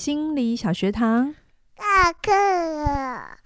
[0.00, 1.34] 心理小学堂，
[1.76, 3.36] 下课了。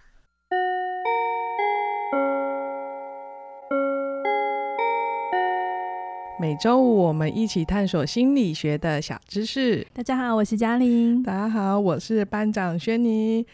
[6.41, 9.85] 每周五我们一起探索心理学的小知识。
[9.93, 11.21] 大家好，我是嘉玲。
[11.25, 13.45] 大家好，我是班长轩妮。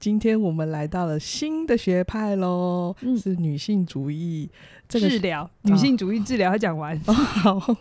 [0.00, 4.50] 今天我们来到了新的学派喽，嗯、是女性主义。
[4.88, 7.12] 这个、治疗女性主义治疗，还讲完、哦。
[7.12, 7.76] 好，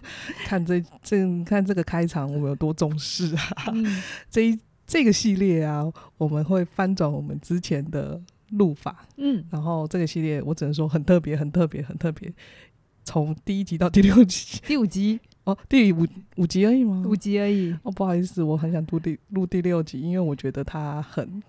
[0.45, 3.71] 看这这看这个开场，我们有多重视啊！
[3.71, 5.83] 嗯、这一这个系列啊，
[6.17, 8.19] 我们会翻转我们之前的
[8.51, 9.05] 录法。
[9.17, 12.33] 嗯，然后这个系列我只能说很特别，很特别，很特别。
[13.03, 17.03] 从第一集到第六集，第五集哦，第五五集而已吗？
[17.05, 17.75] 五集而已。
[17.83, 21.43] 哦，不好意思，我很想录第录第六集，因为我觉得它很。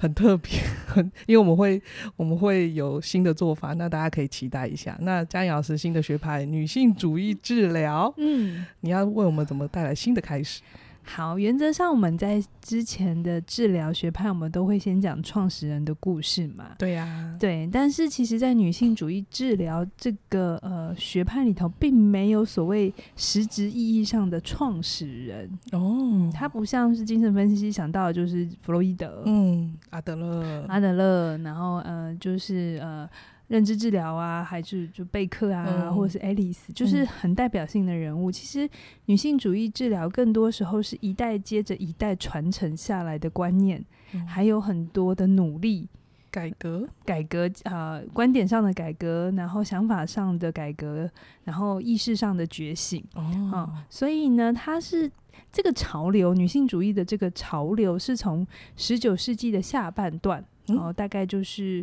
[0.00, 1.82] 很特别，很，因为我们会
[2.14, 4.96] 我们会有新的做法，那大家可以期待一下。
[5.00, 10.62] 那佳颖老师新的学派女性主义治疗，嗯，你要为我们怎么带来新的开始？
[11.08, 16.76] 好，原则上我们在之前的治疗学派，我们都会先讲创始人的故事嘛。
[16.78, 17.68] 对呀、啊，对。
[17.72, 26.30] 但是其实，在女性主义治疗这个呃学派里头，并没有所谓实质意义上的创始人哦。
[26.32, 33.08] 他不像是精神分析想到的就是弗洛伊德，嗯，阿德勒，阿德勒，然后呃，就是呃。
[33.48, 38.30] 认知治疗啊，还是就贝克啊，嗯、或者是爱丽丝，就是很代表性的人物。
[38.30, 38.68] 嗯、其实
[39.06, 43.82] 女性主义治疗更多时候是一代接着一代传承下来的观念，
[44.12, 45.88] 嗯、还有很多的努力
[46.30, 51.10] 改革、改革啊、呃，观点上的改革，然后想法上的改革，
[51.44, 53.02] 然后意识上的觉醒。
[53.14, 55.10] 哦、嗯，所以呢，它是
[55.50, 58.46] 这个潮流，女性主义的这个潮流是从
[58.76, 61.82] 十九世纪的下半段，然后大概就是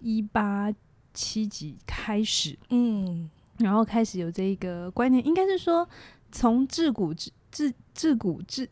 [0.00, 0.74] 一八。
[1.16, 5.88] 七集开始，嗯，然后开始有这个观念，应该是说
[6.30, 8.68] 从自古至自自古至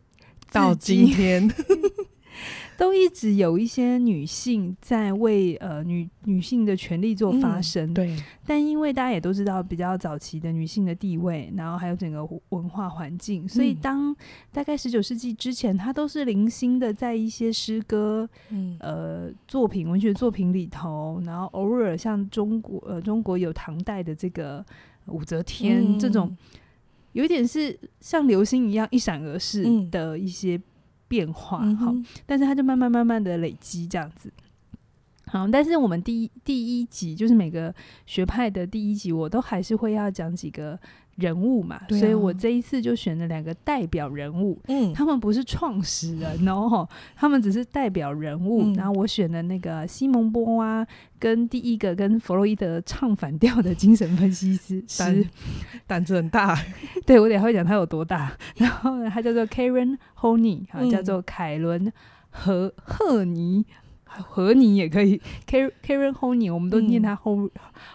[0.53, 1.50] 到今天。
[2.77, 8.16] 都一直有一些女性在为呃女女性的权利做发声，嗯，对。
[8.47, 14.14] 但因为大家也都知道，比较早期的女性的地位，然后还有整个文化环境，所以当
[14.53, 24.64] 大概十九世纪之前，她都是零星的在一些诗歌、嗯、呃作品、文学作品里头，然后偶尔像中国呃中国有唐代的这个
[25.06, 26.36] 武则天、嗯、这种，
[27.12, 30.60] 有一点是像流星一样一闪而逝的一些。
[31.14, 31.94] 变化好，
[32.26, 34.32] 但是它就慢慢慢慢的累积这样子。
[35.26, 37.72] 好，但是我们第一第一集就是每个
[38.04, 40.76] 学派的第一集，我都还是会要讲几个
[41.16, 44.60] 人物嘛，啊、所以我这一次就选了两个代表人物。
[44.69, 48.62] 嗯，他们不是创始人哦， 他们只是代表人物。
[48.64, 50.86] 嗯、然后我选了那个西蒙波娃，
[51.19, 55.24] 跟第一个跟弗洛伊德唱反调的精神分析师，胆
[55.86, 56.58] 胆子很大。
[57.06, 58.36] 对，我等下会讲他有多大。
[58.56, 61.92] 然后呢，他叫做 Karen Horney，好，叫做凯伦
[62.30, 63.64] 和赫尼。
[64.16, 67.50] 和你也可以，Karen Horney，我们都念他 Ho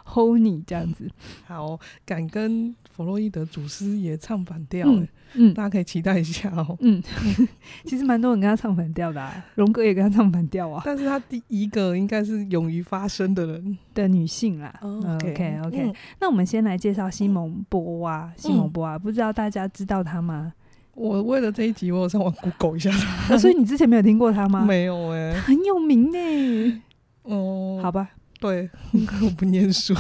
[0.06, 1.10] Horney 这样子。
[1.48, 6.76] 好，敢跟弗洛伊德祖师爷唱反调，嗯，嗯，大家可以期待一下哦。
[6.82, 7.02] 嗯，
[7.86, 10.82] 其实蛮多人跟他唱反调的，啊，荣格也跟他唱反调啊。
[10.86, 14.78] 但是他第一个应该是勇于发声的人的女性啦。
[14.82, 18.26] Oh, OK OK，, okay、嗯、那我们先来介绍西蒙波娃。
[18.26, 20.52] 嗯、西蒙波娃，不知道大家知道他吗？
[20.94, 23.38] 我为了这一集，我有上网 Google 一下他。
[23.40, 24.66] 所以你之前没有听过他吗？
[24.68, 26.82] 没有哎、欸，很有名呢。
[27.24, 28.10] 哦、嗯，好吧，
[28.42, 28.70] 对，
[29.24, 29.94] 我不念书。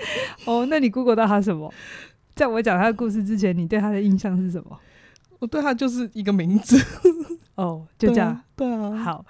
[0.46, 1.72] 哦，那你 Google 到他什么？
[2.34, 4.78] 在我讲他的故事之前，你对他的印象是什么？
[5.38, 6.76] 我对他就是一个名字。
[7.56, 8.40] 哦，就这样。
[8.56, 8.96] 对啊。
[8.96, 9.24] 好，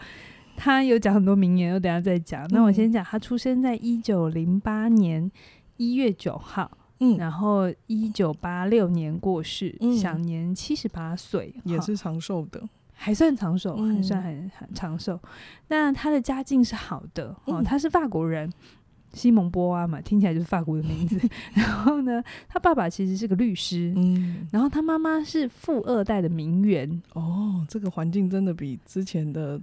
[0.57, 2.47] 他有讲很多名言，我等下再讲。
[2.51, 5.31] 那我先讲，他出生在一九零八年
[5.77, 6.71] 一月九号。
[7.01, 12.61] 嗯，然后一九八六年过世，嗯、享年七十八岁，也是长寿的，
[12.93, 15.17] 还算长寿，嗯、还算很很长寿。
[15.69, 18.53] 那他的家境是好的，哦，他是法国人，
[19.13, 21.21] 西蒙波娃嘛，听起来就是法国的名字。
[21.55, 27.03] 然后呢，他爸爸其实是个律师，嗯，然后他妈妈是富二代的名媛。
[27.15, 29.61] 哦，这个环境真的比之前的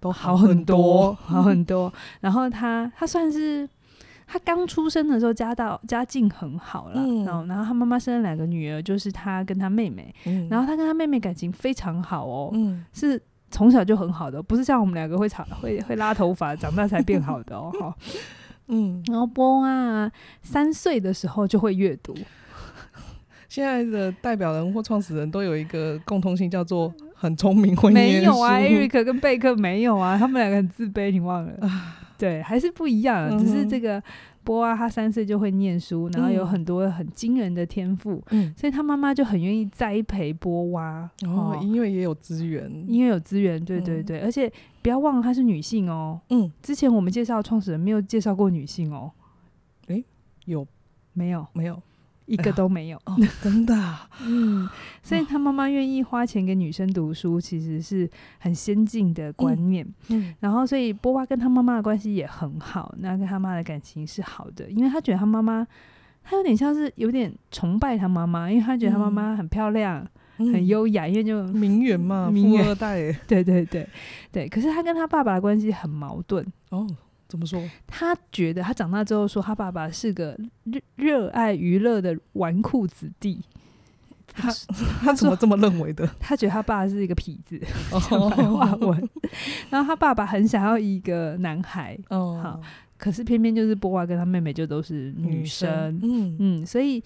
[0.00, 1.92] 都好很多，好 很多。
[2.20, 3.68] 然后他他算是。
[4.28, 13.22] 他刚出生的时候家道家境很好了，嗯、然后然后他妈妈生了两个女儿，就是他跟他妹妹，嗯、然后他跟他妹妹感情非常好哦，嗯、是
[13.52, 17.94] 从小就很好的，不是像我们两个会长会会拉头发，长大才变好的哦，哈，
[18.68, 20.10] 嗯，然后波啊
[20.42, 22.14] 三岁的时候就会阅读，
[23.48, 31.52] 现在的代表人或创始人都有一个共通性，叫做 很聪明会念书，没有啊，艾瑞克跟贝克没有啊，他们两个很自卑，你忘了。
[32.18, 34.02] 对，还是不一样，嗯、只是这个
[34.42, 41.06] 波娃他三岁就会念书，然后有很多很惊人的天赋，嗯，所以他妈妈就很愿意栽培波娃。
[41.26, 44.50] 哦，因为也有资源，因为有资源，对对对，而且
[44.86, 46.20] 不要忘了她是女性哦。
[46.30, 49.10] 嗯，之前我们介绍创始人没有介绍过女性哦。
[49.88, 50.04] 诶，
[50.44, 50.64] 有？
[51.12, 51.44] 没有？
[51.52, 51.82] 没有。
[52.26, 54.68] 一个都没有，哎哦、真的、啊， 嗯，
[55.02, 59.84] 所以他妈妈愿意花钱给女生读书，其实是很先进的观念。
[60.08, 60.34] 嗯，嗯。
[60.38, 65.66] 然后所以波娃跟他妈妈的关系也很好，那跟他妈的感情是好的，因为他觉得他妈妈，
[66.22, 73.86] 他有点像是有点崇拜他妈妈，因为他觉得他妈妈很漂亮、嗯、很优雅，因为就名媛嘛，名媛富二代， 对对对
[74.30, 74.48] 对。
[74.48, 76.86] 可是他跟他爸爸的关系很矛盾哦。
[77.28, 77.60] 怎么说？
[77.88, 83.40] 他觉得他长大之后说，他爸爸是个热热爱娱乐的纨绔子弟。
[84.32, 84.48] 他
[85.02, 86.08] 他怎么这么认为的？
[86.20, 87.60] 他觉得他爸是一个痞子，
[88.08, 89.08] 讲白话文。
[89.70, 92.60] 然后他爸爸很想要一个男孩，哦，好，
[92.96, 97.02] 可是偏偏就是波娃跟他妹妹就都是女生，嗯嗯，所以。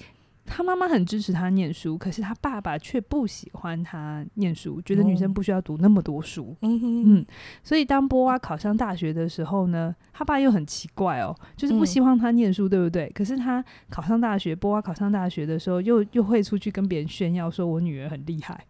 [0.46, 6.56] 他妈妈很支持他念书，可是他爸爸却不喜欢他念书，觉得女生不需要读那么多书。
[6.62, 7.26] 嗯哼嗯，
[7.62, 13.08] 所以当波娃考上大学的时候呢，他爸又很奇怪哦，就是不希望他念书，对不对？
[13.14, 18.64] 可是他考上大学，波娃考上大学的时候，又又会出去跟别人炫耀说：“我女儿很厉害。”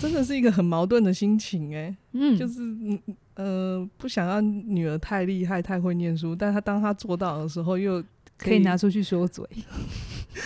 [0.00, 1.96] 真的是一个很矛盾的心情哎。
[2.12, 3.00] 嗯，就是嗯
[3.34, 8.02] 呃，不想要女儿太厉害、太会念书，但他当他做到的时候，又
[8.36, 9.46] 可以拿出去说嘴。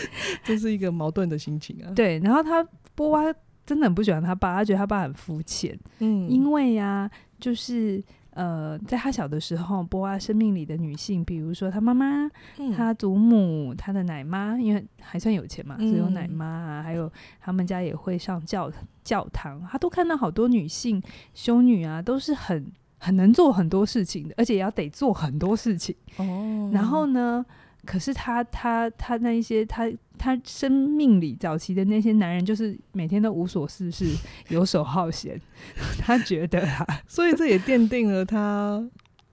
[0.44, 1.92] 这是一个矛盾的心情啊。
[1.94, 3.32] 对，然后他波娃
[3.64, 5.78] 真的很不喜欢他爸，他觉得他爸很肤浅。
[6.00, 12.28] 嗯，因为呀、啊，就是呃，在他小的时候，波娃生命里的女性，比如说他妈妈、
[12.58, 17.10] 嗯、他祖母、他的奶妈，因为还算有钱嘛，只有奶妈啊，还有
[17.40, 18.70] 他们家也会上教
[19.04, 21.02] 教堂，他都看到好多女性
[21.34, 22.66] 修女啊，都是很
[22.98, 25.94] 很能做很多事情的，而且也要得做很多事情。
[26.16, 27.44] 哦，然后呢？
[27.84, 34.06] 可是他他他那一些他他生命里早期的那些男人，就是每天都无所事事、
[34.50, 35.40] 游手好闲。
[35.98, 38.88] 他觉得啊，所以这也奠定了他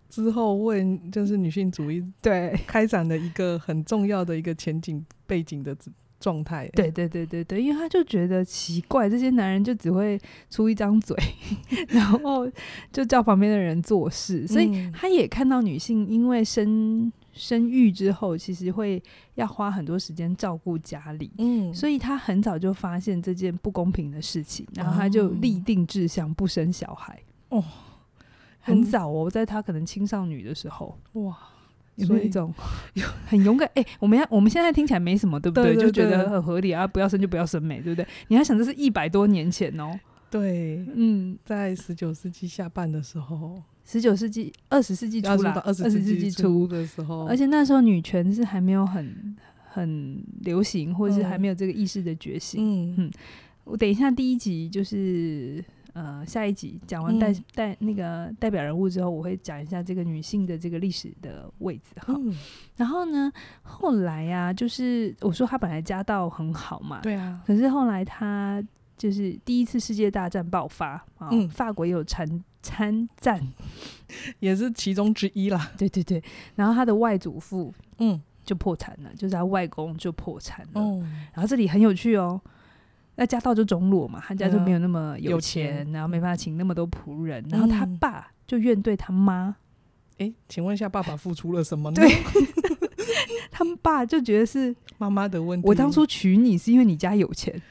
[0.09, 5.77] 之后为就是女性主义对开展的一个很重要的一个前景背景的
[6.19, 6.67] 状态。
[6.73, 10.19] 对对对对对，因为他就觉得奇怪，这些男人就只会
[10.49, 11.15] 出一张嘴，
[11.89, 12.49] 然后
[12.91, 17.13] 就叫旁边的人做事，所以他也看到女性因为生。
[17.39, 19.01] 生育之后，其实会
[19.35, 27.17] 要花很多时间照顾家里，嗯，所以他很早就发现这件不公平的事情，然后他就立定志向不生小孩。
[27.47, 27.63] 哦，
[28.59, 31.37] 很早哦，在他可能青少女的时候，哇，
[31.95, 32.53] 有一种
[33.25, 33.65] 很勇敢？
[33.75, 38.05] 哎、欸，我们要我们现在听起来没什么，对不对，就觉得很合理啊，不要生就不要生美，对不对？
[38.27, 39.97] 你要想，这是一百多年前哦。
[40.29, 43.63] 对，嗯，在十九世纪下半的时候。
[43.91, 49.35] 十九世纪、二十世纪初啦，二十世纪初的时候，而且那时候女权是还没有很
[49.67, 52.61] 很流行，或者是还没有这个意识的觉醒。
[52.63, 53.11] 嗯嗯，
[53.63, 62.13] 我等一下第一集就是呃下一集讲完代代那个代表人物之后，我会讲一下这个女性的这个历史的位置哈。
[62.15, 62.31] 嗯、
[62.75, 63.31] 然后呢，
[63.63, 68.63] 后来呀、啊，就是我说她本来家道很好嘛，对啊，可是后来她
[68.99, 72.43] 就是第一次世界大战爆发啊，嗯、法国也有参。
[72.61, 73.41] 参战
[74.39, 75.71] 也是其中之一啦。
[75.77, 76.21] 对对对，
[76.55, 80.81] 然后他的外祖父嗯就破产了，就是他外公就破产了。
[80.81, 80.99] 嗯，
[81.33, 82.39] 然后这里很有趣哦，
[83.15, 89.55] 那家道就中落嘛，他家就没有那么有钱，然后没办法请那么多仆人，嗯、然后他爸就怨对他妈。
[90.17, 91.95] 哎，请问一下，爸爸付出了什么呢？
[91.95, 92.11] 对，
[93.49, 95.65] 他们爸就觉得是妈妈的问题。
[95.65, 97.61] 我当初娶你是因为你家有钱，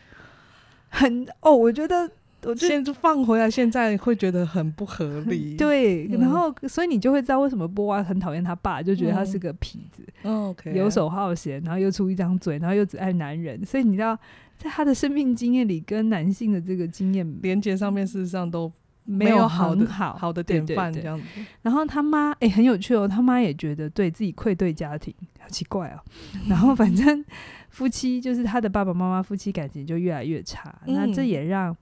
[0.89, 2.11] 很哦，我觉得。
[2.45, 5.57] 我现在放回来，现在会觉得很不合理。
[5.57, 13.67] 对，然后所以你就会知道为什么波娃很讨厌他爸，就觉得他是个痞子，嗯、游手好闲，然后又出一张嘴，然后又只爱男人。
[13.67, 14.17] 所以你知道，
[14.57, 18.73] 在他的生命经验里，跟男性的这个经验连接上面，事实上都
[19.11, 21.25] 没有好的好好的典范这样子。
[21.63, 25.99] 然后他妈哎、欸、很有趣哦，他妈也觉得对自己愧对家庭，好奇怪哦。
[26.49, 27.25] 然后反正
[27.71, 31.77] 夫妻就是他的爸爸妈妈夫妻感情就越来越差，嗯、那这也让。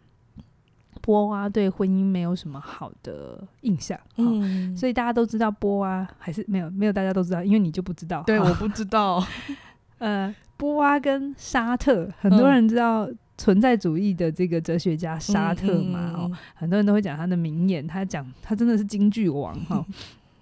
[1.03, 9.25] 波娃对婚姻没有什么好的印象，嗯，所以大家都知道波娃还是没有没有大家都知道，因为你就不知道，对，我不知道。
[9.99, 19.85] 呃，波娃跟沙特，很多人知道存在主义的这个哲学家沙特嘛，哦，很多人都会讲他的名言，他讲他真的是京剧王哈。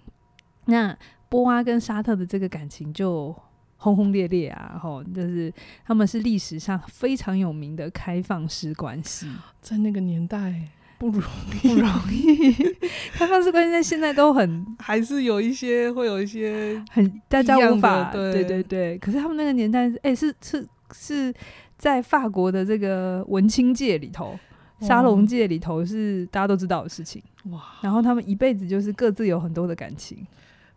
[0.65, 0.97] 那
[1.29, 3.35] 波娃跟沙特的这个感情就。
[3.77, 5.53] 轰轰烈烈啊，吼，就是
[5.85, 9.29] 他们是历史上非常有名的开放式关系，
[9.61, 11.21] 在那个年代，不容
[11.61, 12.53] 易，不容易。
[13.13, 18.97] 开放式关系在现在都很，还是有一些会有一些很大家无法，对对对，对。
[18.97, 21.31] 可是他们那个年代，哎、欸，是是是
[21.77, 24.37] 在法国的这个文青界里头，
[24.79, 27.21] 沙龙界里头是大家都知道的事情。
[27.45, 27.61] 哇！
[27.81, 30.25] 然后他们一辈子就是各自有很多的感情。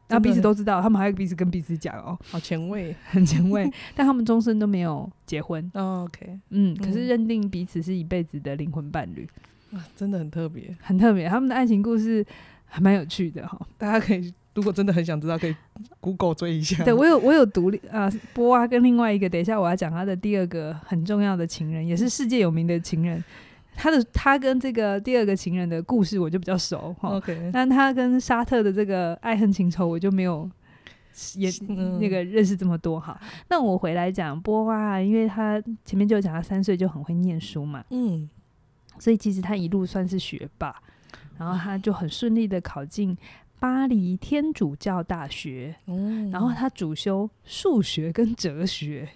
[0.09, 3.71] 然后彼此都知道，他们还有彼此跟彼此讲哦，好前卫， 很前卫。
[3.95, 5.71] 但他们终身都没有结婚。
[5.75, 9.28] Oh, OK，嗯，可是认定彼此是一辈子的灵魂伴侣，
[9.71, 11.28] 啊，真的很特别，很特别。
[11.28, 12.25] 他们的爱情故事
[12.64, 15.54] 还蛮有趣的哈，大家可以如果真的很想知道，可以
[16.00, 16.82] Google 追一下。
[16.82, 23.22] 对，我有我有独立啊，波娃跟另外一个，等一下我要讲他的第二个很重要的情人，也是世界有名的情人。
[23.76, 30.50] 他的他跟这个第二个情人的故事我就比较熟哈，OK，但他跟沙特的这个爱恨情仇我就没有
[31.36, 31.48] 也
[32.00, 33.16] 那个认识这么多哈。
[33.48, 38.28] 那我回来讲波娃，因为他前面就讲他三岁就很会念书嘛，嗯，
[38.98, 40.74] 所以其实他一路算是学霸，
[41.38, 43.16] 然后他就很顺利的考进
[43.60, 45.74] 巴黎天主教大学，
[46.30, 49.08] 然后他主修数学跟哲学。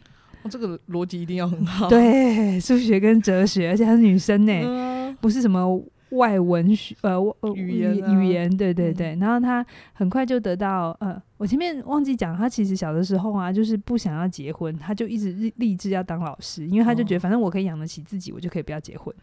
[0.45, 1.89] 哦、这个逻辑一定要很好。
[1.89, 5.81] 对，数学跟哲学，而且她是女生呢，嗯、不是什么
[6.11, 7.23] 外文学呃
[7.55, 9.15] 语言、啊、语言，对对对。
[9.15, 19.15] 嗯、然后她很快就得到呃，我前面忘记讲，她其实小的时候啊，就是不想要结婚，她就一直立志要当老师，因为她就觉得反正我可以养得起自己，我就可以不要结婚。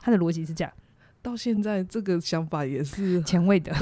[0.00, 0.72] 她的逻辑是这样。
[1.20, 3.72] 到现在这个想法也是前卫的，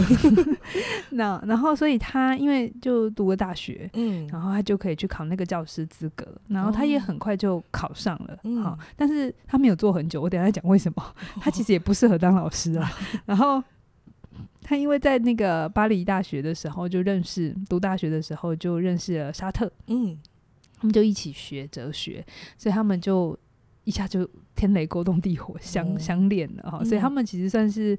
[1.11, 12.91] 那然后所以他因为就读了大学，嗯，然后他就可以去考那个教师资格，然后他也很快就考上了，嗯，好，但是他没有做很久，我等下再讲为什么， 他其实也不适合当老师啊。
[13.27, 13.63] 然后
[14.63, 20.19] 他因为在那个巴黎大学的时候就认识，读大学的时候就认识了沙特，嗯，
[20.79, 22.25] 他们就一起学哲学，
[22.57, 23.39] 所以他们就。
[23.87, 27.99] 一下就天雷勾动地火相，相相恋了哈，所以他们其实算是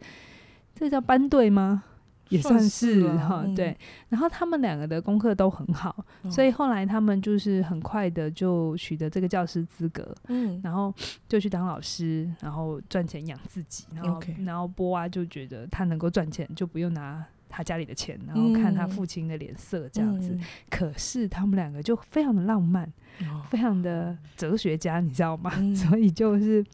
[0.76, 1.84] 这叫班对吗？
[2.30, 3.74] 也算是哈，对。
[4.10, 10.94] 然后他们两个的功课都很好，所以后来他们就是很快的就取得这个教师资格，嗯，然后
[11.30, 17.26] 就去当老师，然后赚钱养自己，然后然后波娃就觉得他能够赚钱，就不用拿。
[17.50, 20.34] 他家里的钱，然后看他父亲的脸色这样子。
[20.34, 22.86] 嗯、可是他们两个就非常的浪漫，
[23.22, 25.52] 哦、非常的哲学家，你知道吗？
[25.58, 26.66] 嗯、 所以就是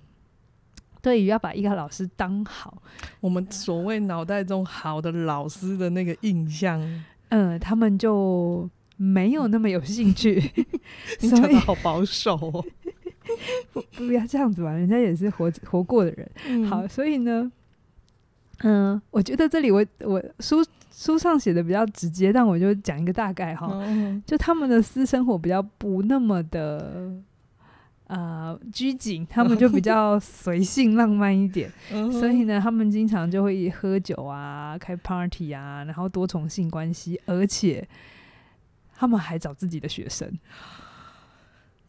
[1.01, 2.81] 对于要把一个老师当好，
[3.19, 6.81] 我们所谓脑袋中好的老师的那个印象，
[7.29, 10.41] 嗯，他们就没有那么有兴趣。
[11.21, 12.65] 你讲的好保守哦，
[13.71, 16.31] 不不要这样子吧，人家也是活活过的人。
[16.47, 17.51] 嗯、好，所以呢。
[18.63, 27.11] 嗯，我觉得这里我我书书上写的比较直接，但我就讲一个大概哈，嗯、就他们的私生活比较不那么的
[28.07, 37.87] 呃拘谨，他们就比 较随性浪漫一点，嗯、所以呢，他们经常就会喝酒啊，开 party 啊，然后多重性关系，而且
[38.95, 40.31] 他们还找自己的学生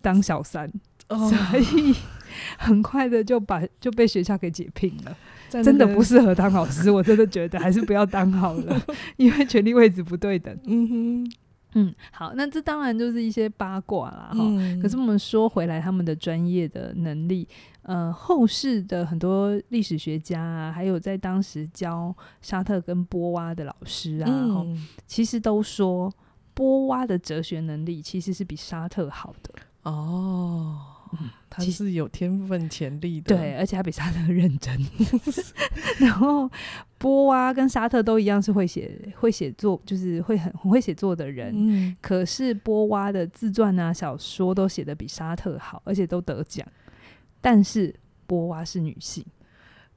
[0.00, 0.70] 当小三，
[1.08, 1.94] 哦、所以
[2.58, 5.16] 很快的就把就被学校给解聘了。
[5.62, 8.82] 真的不适合当老师，我真的觉得还是不要当好了，
[9.16, 10.52] 因为权力位置不对等。
[10.64, 11.32] 嗯哼，
[11.74, 14.80] 嗯，好，那这当然就是一些八卦啦，哈、嗯。
[14.82, 17.46] 可是我们说回来，他们的专业的能力，
[17.82, 22.12] 呃，后世的很多历史学家啊，还有在当时教
[22.42, 26.12] 沙特跟波娃的老师啊，嗯、其实都说
[26.52, 30.80] 波娃的哲学能力其实是比沙特好的哦。
[31.50, 34.78] 他是有天分潜力的，对，而且他比沙特认真。
[36.00, 36.50] 然后
[36.98, 41.52] 波娃跟沙特都一样是会写会写作，就是会很很会写作的人。
[41.54, 46.66] 嗯，可是波娃的自传啊、小说都写的比沙特好，而且都得奖。
[47.40, 47.94] 但是
[48.26, 49.24] 波娃是女性。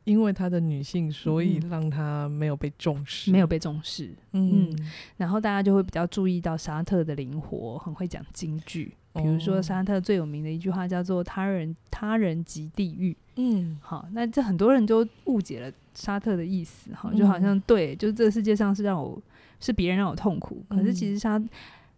[0.03, 4.15] 因为她的女性，所以让她没有被重视，嗯、没有被重视。
[4.31, 8.95] 嗯，嗯，然后大家就会比较注意到沙特的灵活，很会讲金句。
[9.17, 13.15] 比如说沙特最有名的一句话叫做“他人他人即地狱”。
[13.35, 19.21] 嗯，好，那这很多人都误解了沙特的意思，哈，就好像对，就是这个世界上是让我
[19.59, 20.63] 是别人让我痛苦。
[20.69, 21.41] 可是其实沙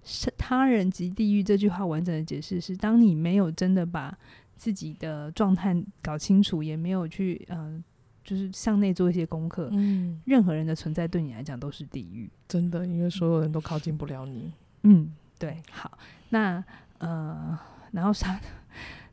[0.03, 4.17] 是“他人即地狱”这句话完整的解释是：当你没有真的把
[4.55, 7.57] 自己的状态搞清楚，也没有去嗯。
[7.57, 7.83] 呃
[8.21, 14.51] 就是向内做一些功课，嗯，任何人的存在对你来讲都是地狱，真的，因为所有人都靠近不了你。
[14.83, 15.09] 嗯，
[15.39, 15.57] 对。
[15.71, 15.97] 好，
[16.29, 16.63] 那
[16.99, 17.59] 呃，
[17.91, 18.45] 然后沙特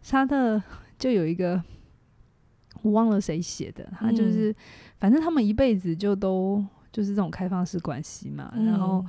[0.03, 0.63] 沙特
[0.99, 1.61] 就有一个，
[2.83, 4.57] 我忘了谁写的，他就是，嗯、
[4.99, 8.53] 反正他们一辈子就都就是这种开放式关系嘛。
[8.55, 9.05] 嗯、然后，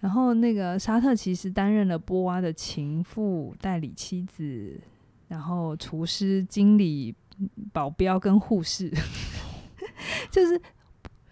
[0.00, 4.80] 然后那个沙特其实担任了波娃的情妇、代理妻子，
[5.28, 7.14] 然后厨师、经理。
[7.72, 8.88] 保镖跟护士，
[10.30, 10.60] 就是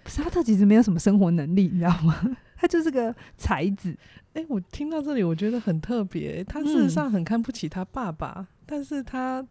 [0.06, 2.36] 沙特其实没有什么生活能力，你知道吗？
[2.58, 3.96] 他就是个才子。
[4.34, 6.42] 哎、欸，我听到这里，我觉得很特别。
[6.44, 9.46] 他事实上很看不起他爸爸，嗯、但是他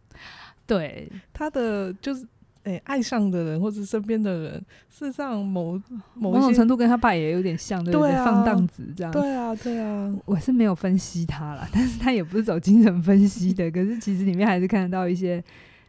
[0.66, 2.28] 对他的就是。
[2.64, 4.54] 哎、欸，爱上的人或者身边的人，
[4.88, 5.82] 事实上某
[6.14, 8.12] 某，某种程度跟他爸也有点像，对不对？
[8.24, 9.12] 放荡子这样。
[9.12, 10.16] 对啊，对啊。
[10.26, 13.72] 我是没有分析他啦，但是他也不是走精神分析的。
[13.72, 15.44] 可是其实里面还是看得到一些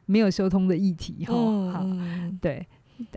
[0.06, 1.34] 没有修通的议题哈。
[1.34, 2.66] 好、嗯，对，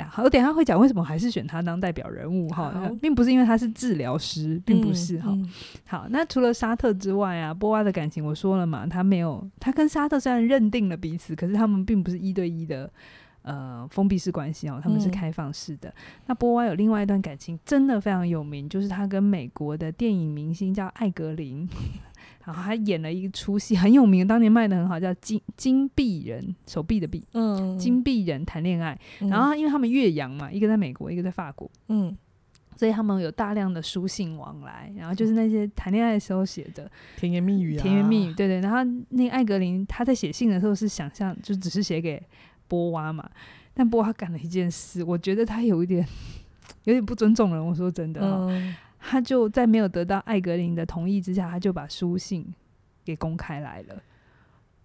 [0.09, 5.49] 好，我等一下会讲为什么还是选他当代表人物哈，并不是因为他是治疗师，并不是哈、嗯。
[5.85, 12.91] 好，那除了沙特之外啊，波娃的感情我说了嘛，他没有，他跟沙特虽然认定了彼此，可是他们并不是一对一的。
[13.47, 15.87] 呃，封闭式关系哦，他们是开放式的。
[15.89, 15.93] 嗯、
[16.25, 21.69] 那波娃有另外一段感情，真的非常有名，就是他跟美国的电影明星叫艾格林，
[22.45, 28.97] 然后他演了一出戏很有名，当年卖的很好，叫《金金臂人》，手臂的臂，嗯，金币人谈恋爱。
[29.19, 32.15] 然后因为他们岳阳嘛，一个在美国，一个在法国，嗯，
[32.75, 38.61] 所以他们有大量的书信往来，然后就是那些谈恋爱的时候写的甜言蜜语啊，甜言蜜语，对对。
[38.61, 38.77] 然后
[39.09, 42.21] 那个艾格林他在写信的时候是想象，就只是写给。
[42.67, 43.29] 波娃嘛，
[43.75, 46.03] 但波娃干了一件事，我觉得他有一点
[46.85, 47.63] 有点不尊重人。
[47.63, 48.75] 我说真的，嗯，
[49.07, 52.45] 他就在没有得到艾格林的同意之下，他就把书信
[53.03, 53.95] 给公开来了。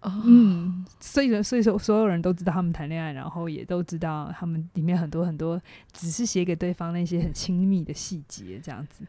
[0.03, 5.61] 哦，嗯，所以所以说所有人都知道他们谈恋爱，然后也都知道他们里面很多很多
[5.93, 9.05] 只是写给对方那些很亲密的细节，这样子。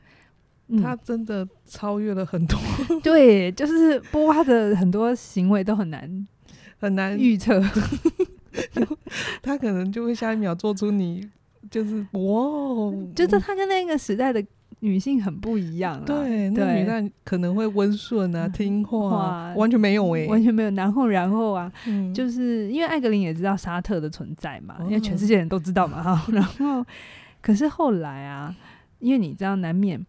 [0.68, 2.60] 嗯，他真的超越了很多，
[3.03, 6.27] 对，就是波娃的很多行为都很难
[6.77, 7.62] 很难预测。
[9.41, 11.30] 他可能就会下一秒做出你
[11.70, 14.46] 就是哇， 就是他跟那个时代的
[14.81, 15.95] 女性很不一样。
[15.95, 20.69] 啊对，那女的可能会温顺啊，听话，完全没有哎，完全没有。
[20.71, 26.25] 然后，然后啊，嗯、就是因为艾格林也知道沙特的存在嘛，因为全世界人都知道嘛哈。
[26.31, 26.85] 然后，
[27.41, 28.55] 可是后来啊，
[29.00, 30.05] 因为你知道，难免。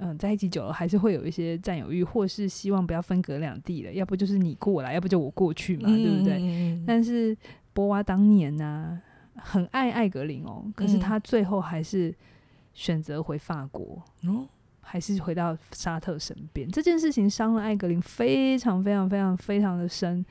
[0.00, 6.38] 嗯，在一起久了还是会有一些占有欲，或是希望不要分隔两地了，要不就是你过来，要不就我过去嘛，嗯、对不对？
[6.40, 7.36] 嗯、但是
[7.72, 8.96] 波娃当年呢、
[9.34, 12.14] 啊，很爱艾格林哦，可是他最后还是
[12.78, 14.46] 选择回法国，嗯、
[14.80, 16.70] 还是回到沙特身边。
[16.70, 20.24] 这件事情伤了艾格林非常非常非常非常的深。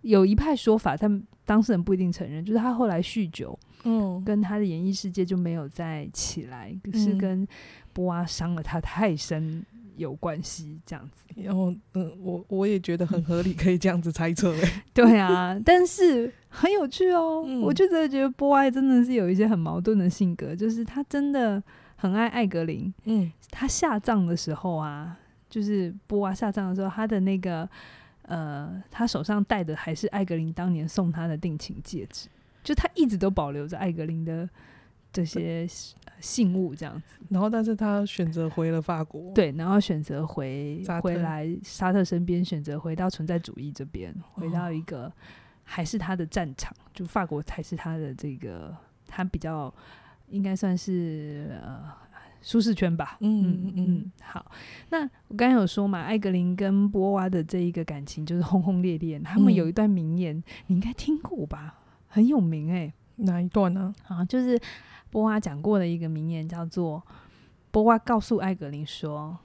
[0.00, 7.46] 有一派说法，但当事人不一定承认，就是他后来酗酒，嗯，跟他的演艺世界就没有再起来，可、是跟。
[7.92, 9.64] 波娃伤了他太深
[9.96, 11.24] 有关系，这样子。
[11.34, 14.54] 然后，嗯，我我也觉得很合理，可以这样子猜测。
[14.92, 17.44] 对啊，但是很有趣哦。
[17.46, 21.62] 嗯、我就真的觉得波爱真的是有一些很矛盾的性格，就是他真的
[21.96, 22.92] 很爱艾格林。
[23.04, 25.18] 嗯，他下葬的时候啊，
[25.50, 27.68] 就是波娃下葬的时候，他的那个
[28.22, 32.28] 呃，他手上戴的还是艾格林当年送他的定情戒指，
[32.64, 34.48] 就他一直都保留着艾格林的
[35.12, 35.68] 这些。
[36.18, 45.12] 信物这样子，然后但是他选择回了法国，对，然后选择回回来沙特身边，选择回到存在主义这边，回到一个
[45.66, 48.74] 还是他的战场，就法国才是他的这个，
[49.06, 49.70] 他比较
[50.28, 51.82] 应该算是呃
[52.40, 53.18] 舒适圈吧。
[53.20, 54.12] 嗯嗯嗯。
[54.22, 54.50] 好，
[54.88, 61.80] 那我刚才有说嘛，艾格林跟波娃的这一个感情就是轰轰烈烈，他们有一段名言，嗯、你应该听过吧？
[62.06, 63.94] 很有名哎、欸，哪一段呢？
[64.06, 64.58] 啊，就是。
[65.08, 67.02] 波娃讲过的一个名言叫做
[67.70, 69.38] ：“波娃告诉艾格林说，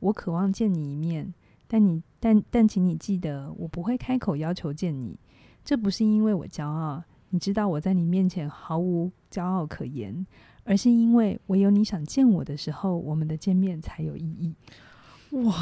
[0.00, 1.32] 我渴望见你一面，
[1.68, 5.16] 但你但但请你记得，我不会开口要求见你。
[5.64, 10.26] 这不是因为我骄傲，你知道我在你面前毫无骄傲可言，
[10.64, 14.54] 而是因为唯有你想见我的时候，我们的见面才有意义。”
[15.42, 15.54] 哇！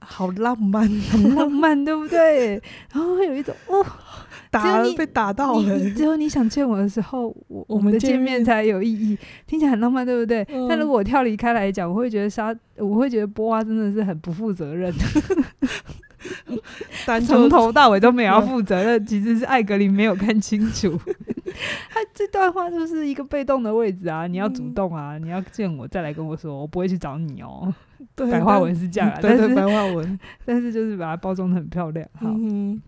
[0.00, 2.54] 好浪漫，很浪漫，对不对？
[2.92, 3.84] 然后会有一种哦，
[4.50, 5.90] 打被打到了。
[5.90, 9.18] 只有你想见我的时候，我我们的见面才有意义。
[9.46, 10.42] 听起来很浪漫，对不对？
[10.50, 14.90] 嗯、但如果我跳离开来讲，我会觉得沙，我会觉得波娃真的是很不负责任。
[17.26, 20.98] 从头到尾都没有要负责任，其实是艾格林没有看清楚。
[21.90, 27.72] 他这段话就是一个被动的位置啊，你要主动啊，嗯、你要见我再来跟我说，我不会去找你哦。
[28.14, 32.08] 对，白话文是这样，但是白话文，但是就是把它包装的很漂亮。
[32.14, 32.80] 好，嗯、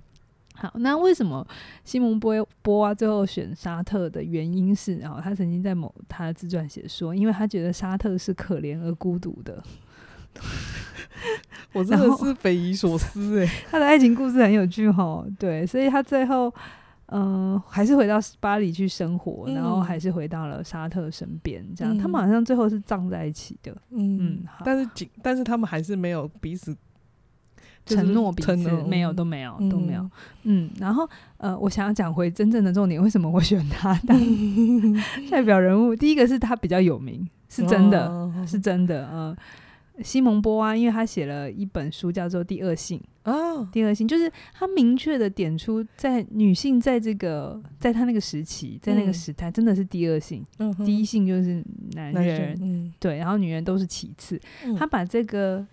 [0.55, 1.47] 好，那为什么
[1.85, 9.62] 西蒙波波娃最后选沙特的原因是，然后他曾经在某他的自传写说，因为他觉得沙特是可怜而孤独的。
[11.73, 16.53] 我真的是匪夷所思哎， 他的爱情故事很有趣哈，对，所以他最后。
[17.12, 23.77] 嗯、呃，还是回到巴黎去生活，嗯、然后还是回到了沙特身边，这样、嗯、他们好像最后是葬在一起的。
[23.90, 24.88] 嗯，嗯，但是
[25.21, 26.73] 但是他们还是没有彼此，
[27.85, 28.55] 承诺彼此，
[28.87, 30.09] 没有都没有都没有。
[30.45, 31.05] 嗯，然后
[31.38, 34.16] 呃，我想要讲回真正的重点，为什么我选他当
[35.33, 35.97] 代表人物？
[35.97, 39.37] 第一个是他比较有名，是真的，是真的，嗯。
[40.02, 54.40] 西蒙波娃，因为他写了一本书叫做《第二性》哦，《第二性》就是他明确的点出，在女性在这个在他那个时期，在那个时代，真的是第二性，嗯、第一性就是男人，嗯、对，然后女人都是其次。
[54.64, 55.66] 嗯、他把这个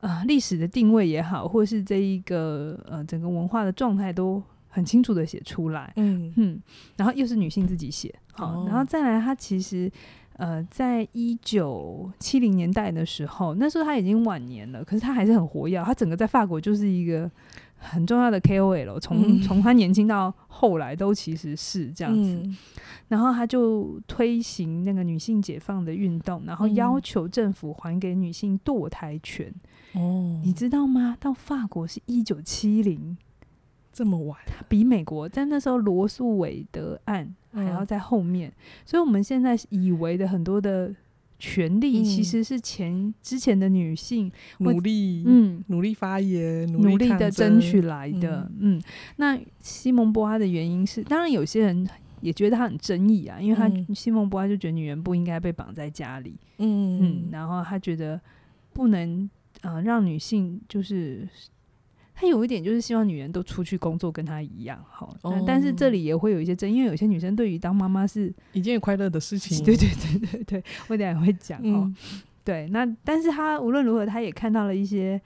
[0.00, 6.32] 呃历史的定位也好，或是这一个呃整个文化的状态都很清楚的写出来，嗯。
[6.36, 6.60] 嗯，
[6.96, 9.90] 然后又是女性自己写，好，哦、然后再来，他其实。
[10.36, 15.82] 呃，在一九七零年代的时候，那时候他已经晚年了，可是他还是很活跃。
[15.84, 17.30] 他整个在法国就是一个
[17.76, 22.30] 很重要的 KOL，从从他年轻到后来都其实是这样子。
[22.44, 22.56] 嗯、
[23.08, 29.54] 然后他就推行那个女性解放的运动，然后要求政府还给女性堕胎权。
[29.92, 31.16] 哦，你知道吗？
[31.20, 33.16] 到法国是一九七零。
[33.92, 34.36] 这么晚，
[34.68, 40.94] 比美国在那时候罗素韦德案还要在后面，嗯、所以我们现在以为的很多的
[41.38, 48.50] 权利，其实是前、嗯、之前的女性努力，嗯，努力发言，努力，的争取来的。
[48.58, 48.82] 嗯，嗯，
[49.16, 51.88] 那西蒙波娃的原因是，当然有些人
[52.20, 58.20] 也觉得他很争议啊，因为他、嗯、西蒙波娃就觉得女人不应该被绑在家里，嗯嗯，然后他觉得
[58.72, 59.28] 不能
[59.62, 61.28] 呃让女性就是。
[62.14, 65.16] 他有一点就是希望女人都出去工作，跟他一样好。
[65.22, 69.62] 哦、但是这里也会有一些争议，因为有些女生对于当妈妈是一件快乐的事情。
[69.66, 71.84] 对对对对对，我等下也会讲哦。
[71.84, 71.96] 嗯、
[72.44, 75.20] 对，那但是他无论如何，他也看到了一些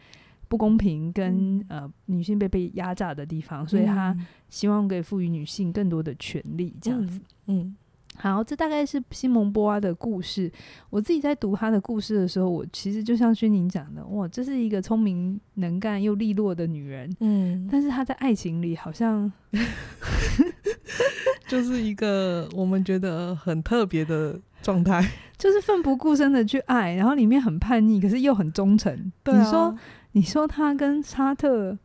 [0.48, 4.16] 不公平跟、嗯、呃女性被被压榨的地方，所以他
[4.48, 7.20] 希望可以赋予女性更多的权利，这样子。
[7.46, 7.59] 嗯。
[7.59, 7.77] 嗯
[8.20, 10.50] 好，这大概是西蒙波娃的故事。
[10.90, 17.09] 我自己在读他的故事的时候，我其实就像轩宁讲的，哇，这是一个聪明能干又利落的女人。
[17.20, 19.31] 嗯，但是她在爱情里好像
[21.46, 29.12] 就是一个我们觉得很特别的状态， 就是奋不顾身的去爱，然后里面很叛逆，可是又很忠诚。
[29.22, 29.78] 对啊，你说，
[30.12, 31.78] 你说她跟沙特。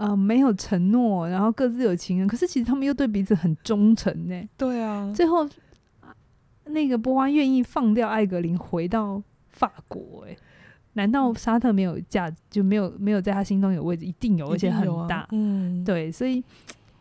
[0.00, 4.48] 啊、呃，没有承诺，然后各自有情人，可是其实他们又对彼此很忠诚呢。
[4.56, 5.46] 对啊，最后
[6.64, 10.34] 那个波娃愿意放掉艾格林回到法国，哎，
[10.94, 14.06] 难道沙特没有价值，就没有没有在他心中有位置？
[14.06, 15.18] 一定有，而且很大。
[15.18, 16.42] 啊、嗯，对，所以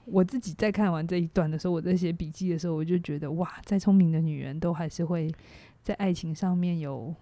[0.03, 5.33] 我自己在看完这一段的时候，我在写笔记的时候，我就觉得哇，再聪明的女人都还是会
[5.81, 7.15] 在爱情上面有。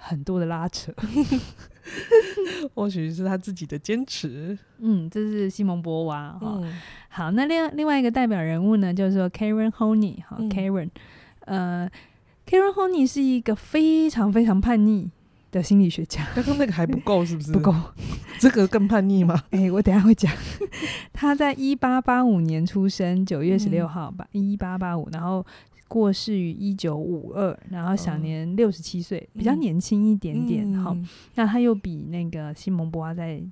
[0.00, 0.94] 很多的拉扯，
[2.74, 4.58] 或许是他自己的坚持。
[4.78, 6.60] 嗯，这是西蒙波娃哈。
[6.62, 10.90] 嗯、好，那另另外一个代表人物呢，就是说 Karen Horney 哈，Karen，
[11.40, 11.90] 呃
[12.46, 15.10] ，Karen Horney 是一个非常非常叛逆
[15.50, 16.26] 的心理学家。
[16.34, 17.52] 刚刚那个还不够，是不是？
[17.52, 17.74] 不够，
[18.38, 19.42] 这个更叛逆吗？
[19.50, 20.32] 哎、欸，我等下会讲。
[21.12, 25.44] 他在一八八五年出生，九月十六号吧，一八八五，然后。
[25.88, 30.72] 过世于一九五二，然后享年六十七岁，比较年轻一点点。
[30.74, 33.42] 好、嗯，那他又比那个西蒙波娃再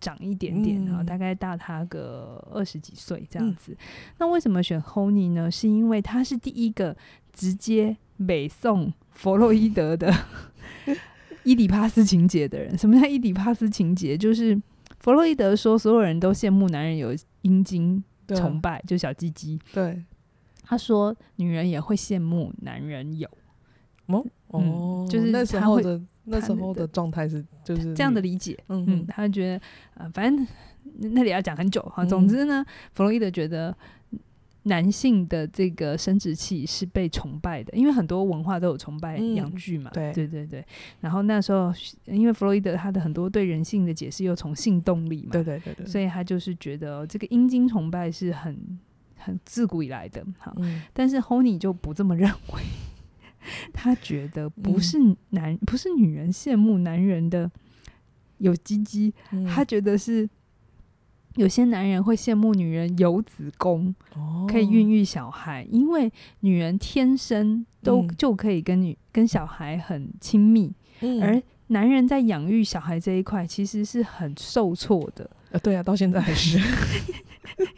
[0.00, 3.72] 长一点点，然后、嗯、大概大他个二十几岁这样子。
[3.72, 3.76] 嗯、
[4.18, 5.50] 那为什么选 Honey 呢？
[5.50, 6.96] 是因为他是第一个
[7.32, 10.10] 直接北宋弗洛伊德的
[11.44, 12.76] 伊底帕斯情节的人。
[12.78, 14.16] 什么叫伊底帕斯情节？
[14.16, 14.58] 就是
[15.00, 19.58] 弗洛伊德说，所有人都羡慕男人有阴茎崇拜，就小鸡鸡。
[19.72, 20.02] 对。
[20.66, 23.28] 他说：“女人也会羡慕男人有
[24.06, 28.58] 哦，哦，就是那时候的那时候的状态是就是这样的理解。
[28.68, 29.60] 嗯嗯，他觉得
[29.94, 30.46] 呃，反正
[31.12, 32.04] 那里要讲很久哈。
[32.04, 33.76] 总之呢，弗洛伊德觉得
[34.62, 39.90] 男性的这个生殖器是被崇拜的，因为很多文化都有崇拜阳具嘛。
[39.92, 40.64] 对对对对。
[41.00, 41.72] 然后那时候，
[42.06, 48.56] 因为弗洛伊德他的很多对人性的解释又从性动力嘛，对对对对，所以他就是觉得这个阴茎崇拜是很。”
[49.24, 52.62] 很自古以来的，好，嗯、但是 Honey 就不这么认为。
[53.74, 54.98] 他觉得不是
[55.30, 57.50] 男，嗯、不是女人羡慕男人的
[58.38, 60.26] 有鸡鸡，嗯、他觉得是
[61.34, 66.10] 有些男人会羡慕女人有子宫，哦、可以孕育小孩，因为
[66.40, 75.28] 女人天生都、嗯、就可以跟女跟小孩很亲密，嗯、而男人在养育小孩这一块其实是很受挫的。
[75.54, 76.58] 呃，对啊，到现在还是。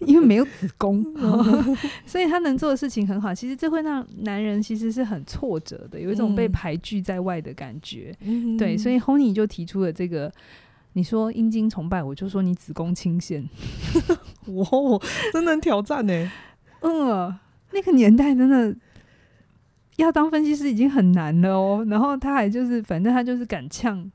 [0.06, 1.04] 因为没有子宫
[2.06, 3.34] 所以他能做的事情很好。
[3.34, 8.16] 其实这会让男人其实是很挫折的，有一种被排拒在外的感觉。
[8.20, 10.32] 嗯、对，所以 Honey 就提出了这个，
[10.94, 13.46] 你说阴茎崇拜，我就说你子宫清线。
[14.46, 14.66] 哇，
[15.34, 16.32] 真的很挑战呢。
[16.80, 17.36] 嗯，
[17.72, 18.74] 那个年代真的
[19.96, 21.84] 要当分析师已经很难了哦。
[21.90, 24.10] 然后他还就是，反正他就是敢呛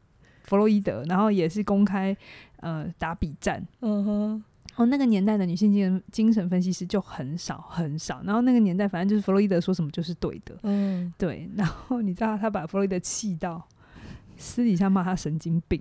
[0.45, 2.17] 弗洛伊德，然后也是公开。
[2.61, 3.61] 呃打比战。
[3.81, 4.43] 嗯哼。
[4.77, 11.51] 哦，那个年代的女性精神精神分析师就很少很少，然后那个年代反正就是弗洛伊德说什么就是对的，嗯，对。
[11.57, 13.61] 然后你知道他把弗洛伊德气到
[14.37, 15.79] 私底下骂他神经病，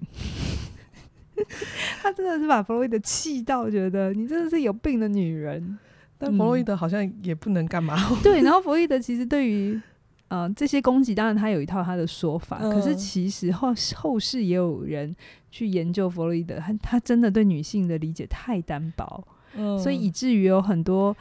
[2.02, 5.78] 他真的是把弗洛伊德气到觉得你真的是有病的女人。
[6.18, 7.96] 但弗洛伊德好像也不能干嘛。
[8.10, 9.80] 嗯、对，然后弗洛伊德其实对于
[10.26, 15.14] 呃这些攻击，当然他有一套他的说法，嗯、可是其实后后世也有人。
[15.50, 21.16] 去研究弗洛伊德，他他真的对女性的理解太单薄，嗯，所以以至于有很多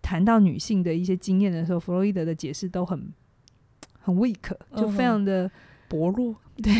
[0.00, 3.12] 谈到女性的一些经验的时候，弗洛伊德的解释都很
[4.00, 5.50] 很 weak，就非常的
[5.88, 6.72] 薄弱， 对，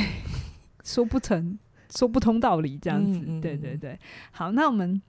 [0.82, 1.58] 说不成，
[1.90, 3.98] 说不通道理这样子，对对对。
[4.30, 5.00] 好，那我们。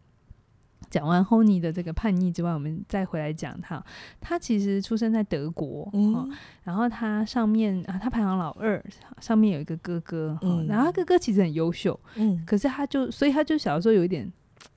[0.90, 3.84] 讲完 Honey 的这个叛逆之外，我们再回来讲他。
[4.20, 6.14] 他其实出生在德国，嗯。
[6.14, 6.30] 哦、
[6.64, 8.84] 然后他上面啊，他排行老二，
[9.22, 14.32] 上面有一个哥哥，嗯、然后他哥哥其实很优秀，嗯，可是他就，所以他就小时候有一点，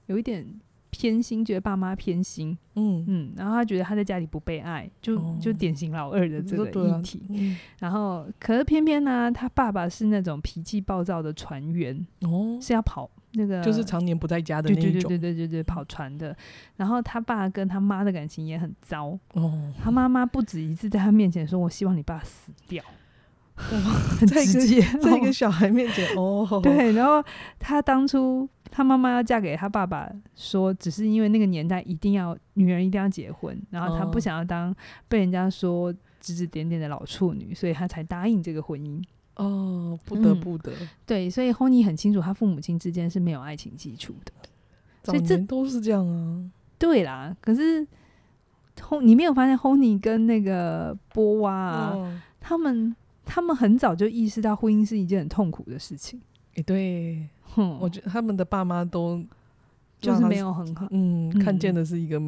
[0.07, 0.46] 有一点
[0.90, 3.05] 偏心，觉得爸妈偏心，嗯。
[3.09, 7.22] 嗯，然后他觉得他在家里不被爱，就、哦、就典型老二的这个议题。
[7.31, 13.11] 嗯、然后，可是偏偏呢、啊，他爸爸是那种脾气暴躁的船员，哦，是要跑。
[13.33, 16.37] 那个就是常年不在家的那种，对对对对对对，跑船的。
[16.77, 19.18] 然后他爸跟他妈的感情也很糟。
[19.35, 22.83] 哦，他妈妈不止一次在他面前说：“我希望你爸死掉。”
[23.55, 26.61] 很直接，在一个 小孩面前哦。
[26.62, 27.23] 对，然后
[27.59, 34.75] 他当初他妈妈要嫁给他爸爸，说只是因为那个年代一定要女人一定要结婚，然后他不想要当
[35.07, 39.03] 被人家说指指点点的老处女，所以他才答应这个婚姻。
[39.37, 44.33] 哦，不得不得，嗯、对，所以 Honey 很清楚，他父母亲之间是没有爱情基础的，
[45.05, 46.45] 所以这都是这样啊。
[46.79, 47.87] 对啦，可是
[48.77, 56.21] Honey 你没有发现 Honey 跟那个波娃、啊，哦、他们他们很早就意识到婚姻是一件很痛苦的事情。
[56.55, 59.25] 诶、欸，对，哼我觉得他们的爸妈都
[59.99, 62.21] 就是没有很好，嗯，看见的是一个。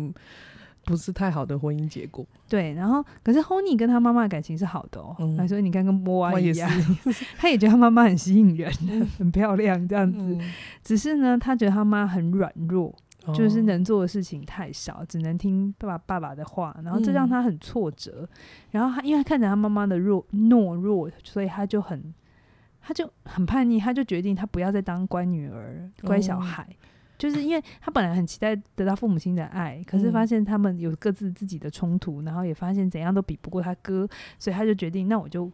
[0.84, 2.24] 不是太好的婚姻结果。
[2.48, 5.16] 对，然后可是 Honey 跟他妈妈的感情是好的哦。
[5.18, 6.70] 嗯，所以你看跟波娃一样，
[7.38, 8.72] 他也觉得他妈妈很吸引人，
[9.18, 10.38] 很漂亮这样子。
[10.82, 12.94] 只是呢，他觉得他妈很软弱，
[13.34, 18.28] 就是能做的事情太少，只能听爸爸爸爸的话，然后这让他很挫折。
[18.70, 22.14] 然后他因为他看着他妈妈的弱懦弱，所以他就很
[22.80, 26.68] 他就很叛逆，他就决定他不要再当乖女儿、乖小孩。
[27.24, 34.06] 就是因为他本来很期待得到父母亲的爱，可是发现他们有各自自己的冲突，然后也发现怎样都比不过他哥，
[34.38, 35.50] 所以他就决定，那我就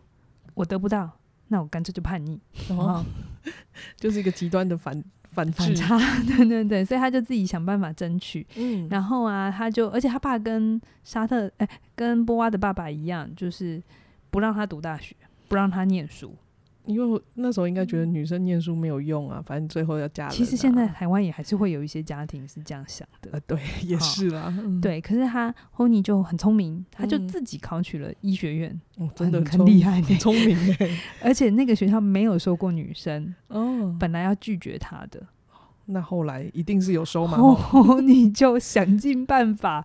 [0.54, 1.09] 我得不到，
[1.46, 3.04] 那我干脆就叛逆，然后
[3.96, 13.80] 就是一个极端的反反反差， 对对对，所以他就自己想办法争取，嗯，然后啊，他就而且他爸跟沙特哎、欸、跟波娃的爸爸一样，就是
[14.28, 15.14] 不让他读大学，
[15.46, 16.35] 不让他念书。
[16.86, 20.34] 因为那时候应该觉得女生念书没有用啊，反正最后要嫁人啊。
[20.34, 23.30] 其实现在台湾也还是会有一些家庭是这样想的。
[23.32, 24.52] 呃，对，也是啦。
[24.58, 30.88] 嗯、对，可是他 Honey 就很聪明，他就自己考取了医学院，嗯、真的很厉害，很 聪明哎。
[31.22, 35.22] 而且那个学校没有收过女生，哦，本来要拒绝他的。
[35.86, 37.36] 那后来一定是有收嘛？
[37.38, 39.84] 哦， 你就想尽办法，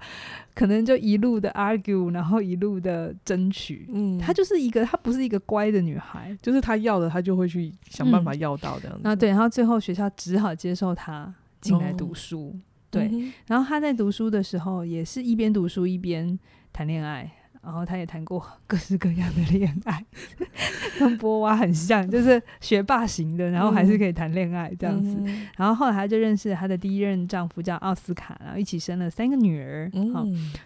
[0.53, 3.87] 可能就一路的 argue，然后一路的争取。
[3.91, 9.01] 嗯，她就是一个，她不是一个乖的女孩，就是她要的，她就会去想办法要到这样子。
[9.03, 12.49] 那、嗯、对，然后最后学校只好接受她进来读书。
[12.49, 12.59] 哦、
[12.91, 16.37] 对，嗯、然后她在读书的时候，也是一边读书一边
[16.71, 17.31] 谈恋爱。
[17.65, 20.05] 然后他也谈过 各式各样的恋爱，
[20.99, 25.17] 跟波娃很像，就是学霸型的，然后还是可以谈恋爱这样子。
[25.25, 29.89] 嗯、然后后来他就认识了他的第一任丈夫叫奥斯卡，然后一起生了三个女儿。
[29.93, 30.23] 嗯、好，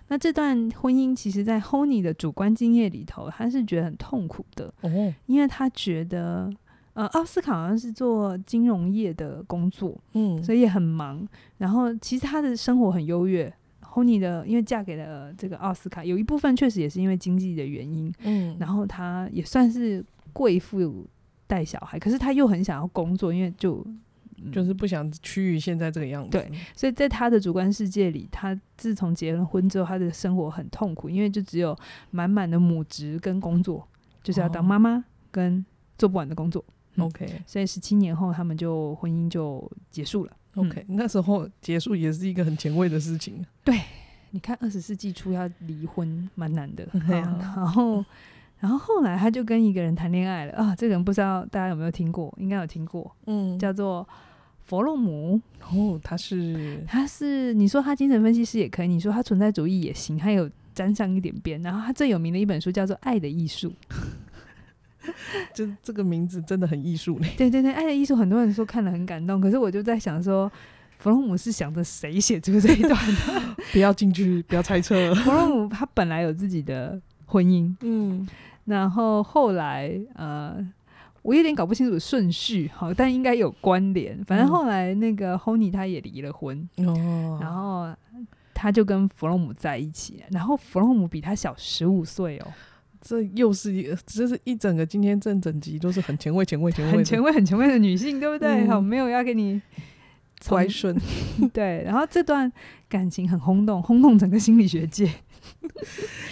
[0.10, 6.52] 那这段婚姻其实，在 Honey 的主观经验里头，他是觉得很痛苦的，哦、因为他觉得，
[6.94, 11.26] 呃，奥斯卡好像是做金融业的工作，嗯，所以也很忙。
[11.58, 13.52] 然后其实他的生活很优越。
[13.94, 18.14] Honey 的，因为嫁给了这个奥斯卡，有一部分确实也是因为经济的原因。
[18.24, 21.08] 嗯，然后她也算是贵妇
[21.48, 23.84] 带小孩，可是她又很想要工作，因为就、
[24.38, 26.30] 嗯、就是不想趋于现在这个样子。
[26.30, 31.76] 对，所以在她的主观世界里，她自从结了婚之后，她的生活很痛苦，因为就只有
[32.12, 33.88] 满满的母职跟工作，
[34.22, 35.66] 就是要当妈妈跟
[35.98, 36.64] 做不完的工作。
[36.96, 40.32] 哦、OK，、嗯、所以十七年后，他们就婚姻就结束了。
[40.56, 43.46] OK，那时候结束也是一个很前卫的事情。
[43.64, 43.80] 对，
[44.32, 46.86] 你看二十世纪初要离婚蛮难的。
[47.08, 48.04] 对啊，然后，
[48.60, 50.76] 然后后来他就跟一个人谈恋爱了啊。
[50.76, 52.34] 这个人不知道大家有没有听过？
[52.38, 53.16] 应该有听过。
[53.28, 54.08] 嗯，叫做
[54.66, 55.40] 弗洛姆。
[55.72, 61.62] 哦，他是他是你说他精神分析师也可以，你说他存在主义也行，还有沾上一点边。
[61.62, 63.70] 然后他最有名的一本书叫做《爱的艺术》。
[65.54, 67.34] 就这个名字真的很艺术嘞。
[67.38, 70.52] 对对对，爱的艺术，很多人说看了很感动，可是我就在想说，
[70.98, 73.56] 弗洛姆是想着谁写出这一段的？
[73.72, 75.14] 不要进去，不要猜测。
[75.24, 78.28] 弗洛姆他本来有自己的婚姻，嗯，
[78.66, 80.58] 然后后来呃，
[81.22, 84.24] 我有点搞不清楚顺序，好，但应该有关联。
[84.26, 87.94] 反正后来那个 Honey 他也离了婚，哦，然后
[88.54, 92.48] 他就跟弗洛姆在一起，然后弗洛姆比他小十五岁哦。
[93.02, 98.66] 这又是一，这是一整个今天这整集都是很前卫、前卫、前卫、很前卫、很前卫的女性，对不对？
[98.66, 99.62] 嗯、好，没有要给你
[100.48, 100.96] 乖顺。
[101.54, 102.52] 对，然后这段
[102.88, 105.10] 感情很轰动，轰动整个心理学界。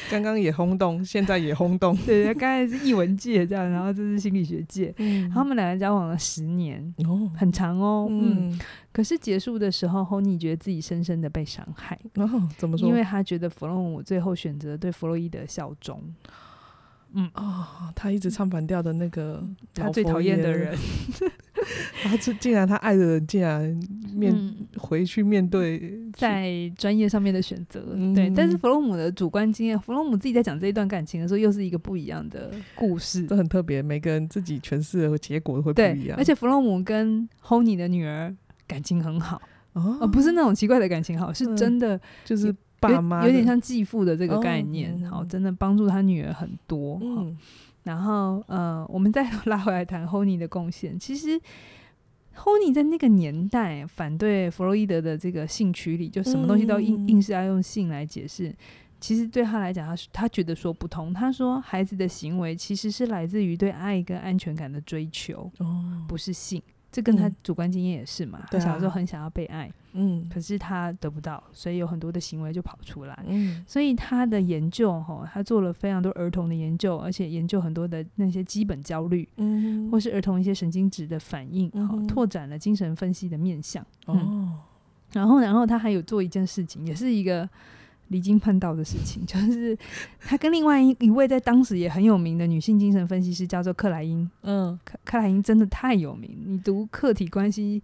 [0.10, 1.96] 刚刚也轰动，现在也轰动。
[2.06, 4.94] 对，刚才是译文界这样，然后这是心理学界。
[4.98, 8.08] 嗯，他们两个交往了十年，哦，很长哦。
[8.10, 8.60] 嗯，嗯，
[8.92, 11.98] 可是结束的时候，Honey 觉得自己深深的被伤害。
[12.16, 12.88] 哦，怎么说？
[12.88, 16.02] 因为他觉得弗洛姆最后选择对弗洛伊德效忠。
[17.20, 20.78] 嗯啊、哦，他一直唱反调的那个他最讨厌的人，
[22.04, 23.64] 然后 这竟然他爱的人竟然
[24.14, 28.30] 面、嗯、回去面对在专业上面的选择，嗯、对。
[28.30, 33.82] 但是弗洛姆的主观经验，弗洛姆自己在讲这一段感情的时候，又是一个不一样的故事，这很特别。
[33.82, 36.16] 每个人自己诠释的结果会不一样。
[36.20, 38.32] 而且弗洛姆跟 Honey 的女儿
[38.68, 39.42] 感情很好，
[39.74, 42.56] 哦，而不是那种奇怪的感情好，是真的、嗯、就是。
[42.80, 47.00] 爸妈有，有点像继父的这个概念，好、哦嗯，真的帮助他女儿很多。
[47.02, 47.38] 嗯、
[47.84, 50.98] 然后呃，我们再拉回来谈 Honey 的贡献。
[51.00, 51.40] 其实
[52.36, 58.56] Honey 在那个年代反对弗洛伊德的这个性驱力，就什么东西都硬硬是要用性来解释。
[59.00, 61.14] 其实对他来讲，他他觉得说不通。
[61.14, 66.62] 他说，孩子的行为其实是来自于对爱跟安全感的追求，哦、不是性。
[66.98, 84.60] 这跟他主观经验也是嘛，嗯、他小时候很想要被爱，嗯，可是他得不到，所以有很多的行为就跑出来，嗯，所以他的研究哈，他做了非常多儿童的研究，而且研究很多的那些基本焦虑，嗯，或是儿童一些神经质的反应，嗯，拓展了精神分析的面向，嗯、哦，
[85.12, 87.48] 然后，然后他还有做一件事情，也是一个。
[88.10, 89.78] 离经叛道的事情， 就是
[90.20, 94.30] 他跟另外一一位在当时也很有名的女性精神分析师叫做克莱因。
[94.44, 97.82] 嗯，克克莱因真的太有名，你读客体关系，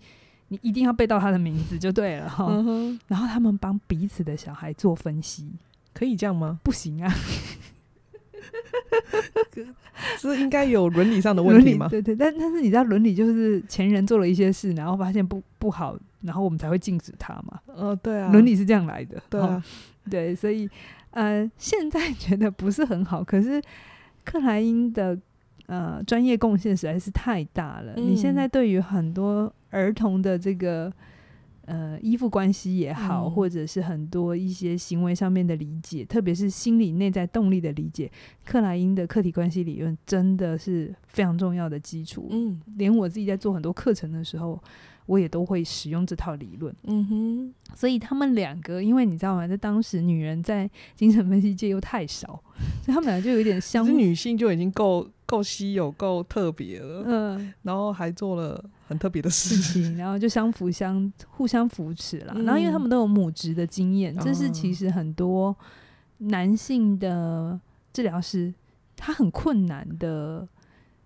[0.47, 2.47] 你一定要背到他的名字就对了哈。
[2.49, 5.51] 嗯、 然后他们帮彼此的小孩做分析，
[5.93, 6.59] 可以这样吗？
[6.63, 7.13] 不行啊，
[10.19, 11.87] 这应该有伦理上的问题吗？
[11.89, 17.59] 对对，但但是你知道伦理就是前人做了一些事，然后发现不不好，然后我们才会禁止他嘛。
[17.67, 19.63] 哦，对啊，伦理是这样来的，对啊。
[20.09, 20.69] 对，所以
[21.11, 23.61] 呃，现在觉得不是很好，可是
[24.23, 25.17] 克莱因的
[25.67, 27.93] 呃专业贡献实在是太大了。
[27.95, 30.91] 嗯、你现在对于很多儿童的这个
[31.65, 38.11] 呃依附关系也好，嗯、或者是很多一些行为上面的理解，特别是心理内在动力的理解，
[38.45, 42.27] 克莱因的客体关系理论真的是非常重要的基础。
[42.31, 44.61] 嗯，连我自己在做很多课程的时候。
[45.05, 52.41] 我也都会使用这套理论，嗯哼，所以他们两个，因为你知道吗，在当时女人在精神分析界又太少，
[52.83, 53.85] 所以他们俩就有点相。
[53.85, 62.33] 女性就已经够够稀有、够特别了，嗯，然后还做了很特别的事情， 然后就相辅相互相扶持了。
[62.35, 65.55] 嗯、然后因为他们都有母职的经验，这是其实很多
[66.19, 67.59] 男性的
[67.91, 68.53] 治疗师
[68.95, 70.47] 他很困难的。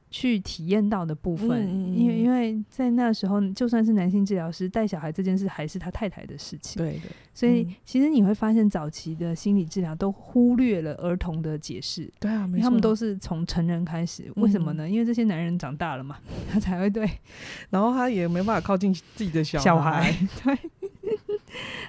[0.09, 6.81] 去体验到的部分，嗯、因为因为在那时候，就算是男性治疗师带小孩这件事，还是他太太的事情。
[6.81, 12.09] 对的，所以其实你会发现，早期的心理治疗都忽略了儿童的解释。
[12.19, 14.31] 对啊，他们都是从成人开始。
[14.37, 14.87] 为什么呢？
[14.87, 16.17] 嗯、因为这些男人长大了嘛，
[16.49, 17.09] 他才会对，
[17.69, 19.63] 然后他也没办法靠近自己的小孩。
[19.63, 20.57] 小 孩对，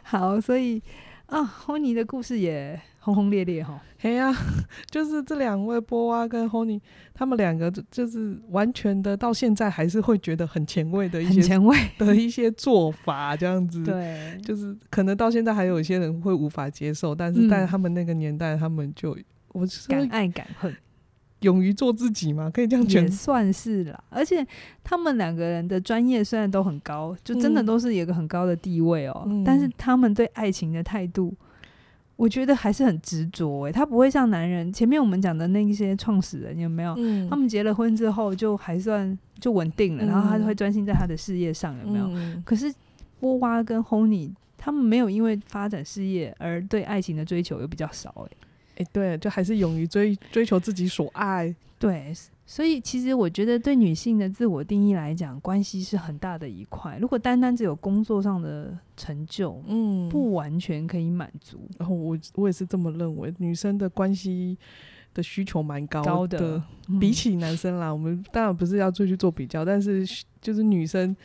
[0.02, 0.82] 好，所以
[1.26, 2.80] 啊，霍尼的故事也。
[3.08, 4.36] 轰轰烈烈哈，嘿呀、啊，
[4.90, 6.78] 就是这两位波娃跟 Honey，
[7.14, 11.74] 他们两个就是完全的，到现在还是会觉得很前卫的一些前卫。
[11.96, 13.82] 的一些做法，这样子。
[13.82, 19.16] 对，就是可能到现在还有一些人会无法接受，但是在他们那个年代，他们就
[19.52, 20.76] 我敢爱敢恨，
[21.40, 24.04] 勇于做自己嘛，可以这样讲，也算是啦。
[24.10, 24.46] 而且
[24.84, 31.34] 他们两个人的专业虽然都很高，就真的都是有一个很高的地位哦、喔，嗯、但是他们对爱情的态度。
[32.18, 36.92] 我觉得还是很执着诶，他不会像男人前面我们讲的那些创始人有没有？
[36.98, 42.08] 嗯、他们结了婚之后就还算就稳定了，嗯、然后他就会专心在他的事业上有没有？
[42.08, 42.74] 嗯、可是
[43.20, 48.26] 波娃跟 Honey 他们没有因为发展事业而对爱情的追求又比较少
[48.78, 51.54] 哎哎，对，就还是勇于追追求自己所爱。
[51.78, 52.12] 对，
[52.44, 56.98] 所以其实我觉得对女性的自我定义来讲，关系是很大的一块。
[56.98, 61.68] 如果单单只有工作上的成就，嗯，不完全可以满足。
[61.78, 64.58] 然后我我也是这么认为，女生的关系
[65.14, 70.04] 的需求蛮高的，高的嗯、比起男生啦，我们当然不是要出去做比较，但是
[70.40, 71.16] 就是女生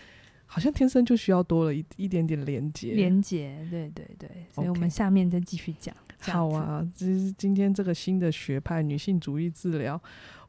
[0.45, 5.95] 好像天生就需要多了一一点点连接，连接，对对对，所以我们下面再继续讲。
[6.31, 9.99] 好啊，其实今天这个新的学派女性主义治疗，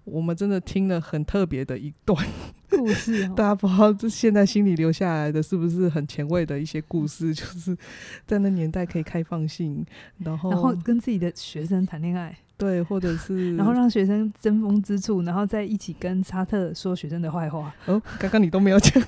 [0.05, 2.25] 我们真的听了很特别的一段
[2.71, 7.35] 故事，哦， 大家不知道这现在心里留下来的是不是很前卫的一些故事？
[7.35, 7.77] 就是
[8.27, 9.85] 在那年代可以开放性，
[10.19, 12.37] 然后然后跟自己的学生谈恋爱。
[12.57, 17.75] 对，或者是 然后让学生争风吃醋，然后在一起跟沙特说学生的坏话。
[17.87, 19.03] 哦，刚刚你都没有讲，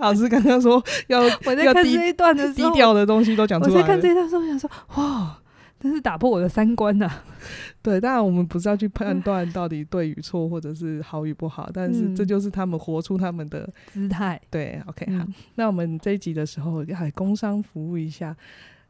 [0.00, 3.74] 老师刚刚说要我在看这一段的时候，低调的东西都讲出来。
[3.74, 5.38] 我在看这一段的时候，我想说哇，
[5.80, 7.24] 真是打破我的三观呐、啊。
[7.82, 14.40] 对，当然我们不是要去判断到底对与错，或者是好与不好，但是这就是他们活出他们的姿态。
[14.50, 18.36] 对，OK，好，那我们这一集的时候要来工商服务一下，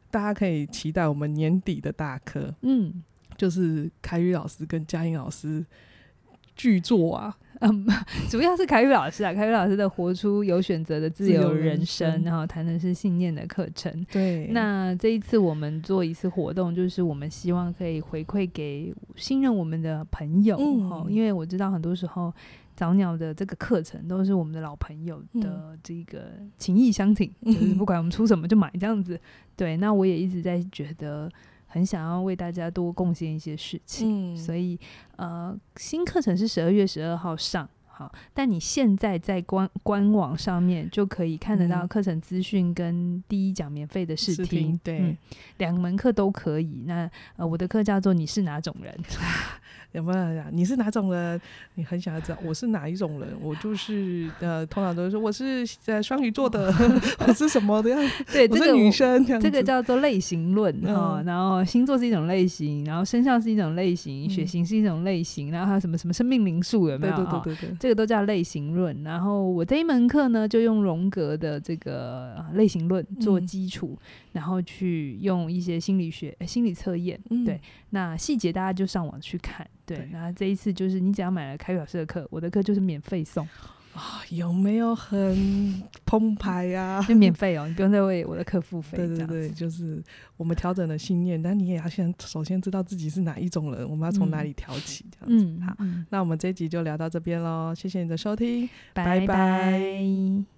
[0.09, 2.53] 大家可以期待我们年底的大课。
[2.61, 3.03] 嗯。
[3.37, 5.63] 就是凯宇老师跟佳音老师
[6.55, 7.85] 巨作啊，嗯，
[8.29, 14.05] 主要是凯宇老师啊，凯宇老师的《活出有选择的自由人生》，然后谈的是信念的课程。
[14.11, 22.33] 对，那这一次我们做一次活动，就是我们希望可以回馈给信任我们的朋友，嗯，因为我知道很多时候
[22.75, 29.19] 早鸟的这个课程都是我们的老朋友的这个情谊相挺，嗯，就是不 管我们出什么就买这样子。
[29.55, 31.29] 对，那我也一直在觉得。
[31.67, 34.79] 很想要为大家多贡献一些事情，嗯、所以
[35.17, 45.17] 呃，新课程是十二月十二号上，好，但你现在在官官网上面就可以看得到课程资讯跟第一讲免费的试听，听，对，嗯、
[45.57, 46.83] 两门课都可以。
[46.85, 48.97] 那呃，我的课叫做你是哪种人？
[49.93, 50.47] 有没有呀？
[50.51, 51.39] 你是哪种人？
[51.75, 53.29] 你很想要知道我是哪一种人？
[53.41, 56.73] 我就是呃，通常都是说我是呃双鱼座的，
[57.27, 58.23] 我是什么的样子？
[58.31, 61.25] 对，这个女生这，这个叫做类型论哈、嗯。
[61.25, 67.15] 然后星座是一种类型，然后生肖是一种类型，血型是一种类型，然后还有什么什么生命灵数有没有？
[67.15, 68.95] 对对对对对，这个都叫类型论。
[69.03, 74.07] 然后我这一门课呢，就用荣格的这个类型论做基础、嗯，
[74.37, 77.19] 然后去用一些心理学、心理测验。
[77.43, 77.59] 对，
[77.89, 79.67] 那细节大家就上网去看。
[79.83, 83.49] 对，那这一次就是你只要买了凯宇老师的课，我的课就是免费送啊、
[83.95, 87.03] 哦，有没有很澎湃呀？
[87.07, 88.95] 就免 费哦，你不用再为我的课付费。
[88.95, 90.03] 对对对，就是
[90.35, 95.45] 我们调整了信念，但你也要先首先知道自己是哪一种人，我们要从哪里调起这样子。
[95.45, 99.19] 嗯、好、嗯，那我们这一集就聊到这边喽，谢谢你的收听，拜拜。
[99.21, 100.56] 拜拜。